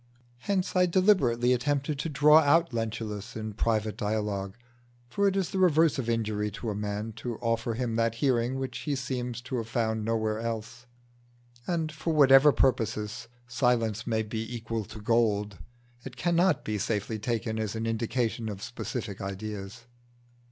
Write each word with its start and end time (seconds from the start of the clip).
Hence 0.39 0.75
I 0.75 0.87
deliberately 0.87 1.53
attempted 1.53 1.99
to 1.99 2.09
draw 2.09 2.39
out 2.39 2.73
Lentulus 2.73 3.35
in 3.35 3.53
private 3.53 3.97
dialogue, 3.97 4.57
for 5.07 5.27
it 5.27 5.35
is 5.37 5.51
the 5.51 5.59
reverse 5.59 5.99
of 5.99 6.09
injury 6.09 6.49
to 6.53 6.71
a 6.71 6.75
man 6.75 7.13
to 7.17 7.37
offer 7.37 7.75
him 7.75 7.97
that 7.97 8.15
hearing 8.15 8.57
which 8.57 8.79
he 8.79 8.95
seems 8.95 9.41
to 9.41 9.57
have 9.57 9.67
found 9.67 10.03
nowhere 10.03 10.39
else. 10.39 10.87
And 11.67 11.91
for 11.91 12.13
whatever 12.15 12.51
purposes 12.51 13.27
silence 13.47 14.07
may 14.07 14.23
be 14.23 14.41
equal 14.55 14.85
to 14.85 14.99
gold, 14.99 15.59
it 16.03 16.17
cannot 16.17 16.65
be 16.65 16.79
safely 16.79 17.19
taken 17.19 17.59
as 17.59 17.75
an 17.75 17.85
indication 17.85 18.49
of 18.49 18.63
specific 18.63 19.21
ideas. 19.21 19.81